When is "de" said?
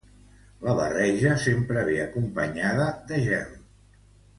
3.13-3.25